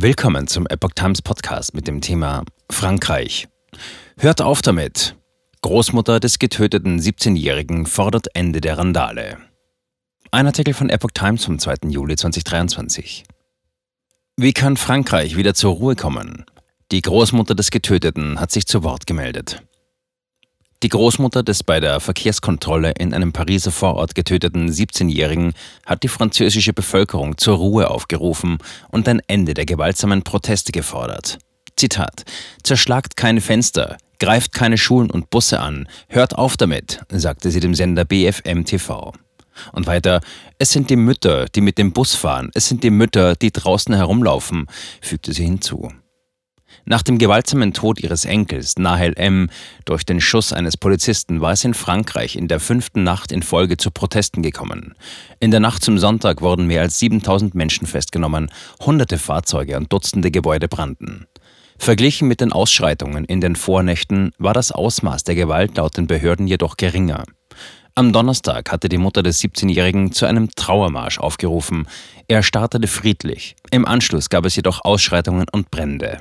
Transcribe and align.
Willkommen 0.00 0.46
zum 0.46 0.64
Epoch 0.68 0.92
Times 0.94 1.22
Podcast 1.22 1.74
mit 1.74 1.88
dem 1.88 2.00
Thema 2.00 2.44
Frankreich. 2.70 3.48
Hört 4.16 4.40
auf 4.40 4.62
damit. 4.62 5.16
Großmutter 5.60 6.20
des 6.20 6.38
getöteten 6.38 7.00
17-Jährigen 7.00 7.84
fordert 7.84 8.28
Ende 8.34 8.60
der 8.60 8.78
Randale. 8.78 9.38
Ein 10.30 10.46
Artikel 10.46 10.72
von 10.72 10.88
Epoch 10.88 11.10
Times 11.14 11.44
vom 11.44 11.58
2. 11.58 11.88
Juli 11.88 12.14
2023. 12.14 13.24
Wie 14.36 14.52
kann 14.52 14.76
Frankreich 14.76 15.36
wieder 15.36 15.54
zur 15.54 15.74
Ruhe 15.74 15.96
kommen? 15.96 16.44
Die 16.92 17.02
Großmutter 17.02 17.56
des 17.56 17.72
Getöteten 17.72 18.38
hat 18.38 18.52
sich 18.52 18.66
zu 18.66 18.84
Wort 18.84 19.04
gemeldet. 19.08 19.64
Die 20.84 20.90
Großmutter 20.90 21.42
des 21.42 21.64
bei 21.64 21.80
der 21.80 21.98
Verkehrskontrolle 21.98 22.92
in 22.92 23.12
einem 23.12 23.32
Pariser 23.32 23.72
Vorort 23.72 24.14
getöteten 24.14 24.70
17-Jährigen 24.70 25.54
hat 25.84 26.04
die 26.04 26.08
französische 26.08 26.72
Bevölkerung 26.72 27.36
zur 27.36 27.56
Ruhe 27.56 27.90
aufgerufen 27.90 28.58
und 28.90 29.08
ein 29.08 29.20
Ende 29.26 29.54
der 29.54 29.66
gewaltsamen 29.66 30.22
Proteste 30.22 30.70
gefordert. 30.70 31.38
Zitat: 31.76 32.22
Zerschlagt 32.62 33.16
keine 33.16 33.40
Fenster, 33.40 33.96
greift 34.20 34.52
keine 34.52 34.78
Schulen 34.78 35.10
und 35.10 35.30
Busse 35.30 35.58
an, 35.58 35.88
hört 36.08 36.38
auf 36.38 36.56
damit, 36.56 37.00
sagte 37.10 37.50
sie 37.50 37.58
dem 37.58 37.74
Sender 37.74 38.04
BFM 38.04 38.64
TV. 38.64 39.12
Und 39.72 39.88
weiter, 39.88 40.20
es 40.58 40.70
sind 40.70 40.90
die 40.90 40.96
Mütter, 40.96 41.46
die 41.46 41.60
mit 41.60 41.78
dem 41.78 41.92
Bus 41.92 42.14
fahren, 42.14 42.52
es 42.54 42.68
sind 42.68 42.84
die 42.84 42.90
Mütter, 42.90 43.34
die 43.34 43.50
draußen 43.50 43.96
herumlaufen, 43.96 44.66
fügte 45.00 45.32
sie 45.32 45.44
hinzu. 45.44 45.90
Nach 46.84 47.02
dem 47.02 47.18
gewaltsamen 47.18 47.72
Tod 47.72 48.00
ihres 48.00 48.24
Enkels 48.24 48.78
Nahel 48.78 49.12
M. 49.16 49.50
durch 49.84 50.04
den 50.04 50.20
Schuss 50.20 50.52
eines 50.52 50.76
Polizisten 50.76 51.40
war 51.40 51.52
es 51.52 51.64
in 51.64 51.74
Frankreich 51.74 52.36
in 52.36 52.48
der 52.48 52.60
fünften 52.60 53.02
Nacht 53.02 53.32
in 53.32 53.42
Folge 53.42 53.76
zu 53.76 53.90
Protesten 53.90 54.42
gekommen. 54.42 54.94
In 55.40 55.50
der 55.50 55.60
Nacht 55.60 55.82
zum 55.82 55.98
Sonntag 55.98 56.40
wurden 56.40 56.66
mehr 56.66 56.82
als 56.82 56.98
7000 56.98 57.54
Menschen 57.54 57.86
festgenommen, 57.86 58.50
hunderte 58.80 59.18
Fahrzeuge 59.18 59.76
und 59.76 59.92
Dutzende 59.92 60.30
Gebäude 60.30 60.68
brannten. 60.68 61.26
Verglichen 61.78 62.26
mit 62.26 62.40
den 62.40 62.52
Ausschreitungen 62.52 63.24
in 63.24 63.40
den 63.40 63.54
Vornächten 63.54 64.32
war 64.38 64.52
das 64.52 64.72
Ausmaß 64.72 65.24
der 65.24 65.36
Gewalt 65.36 65.76
laut 65.76 65.96
den 65.96 66.06
Behörden 66.06 66.46
jedoch 66.46 66.76
geringer. 66.76 67.24
Am 67.94 68.12
Donnerstag 68.12 68.70
hatte 68.70 68.88
die 68.88 68.96
Mutter 68.96 69.22
des 69.22 69.42
17-Jährigen 69.42 70.12
zu 70.12 70.26
einem 70.26 70.50
Trauermarsch 70.54 71.18
aufgerufen. 71.18 71.88
Er 72.28 72.42
startete 72.42 72.86
friedlich. 72.86 73.56
Im 73.70 73.84
Anschluss 73.84 74.28
gab 74.28 74.44
es 74.44 74.54
jedoch 74.54 74.84
Ausschreitungen 74.84 75.46
und 75.50 75.70
Brände. 75.70 76.20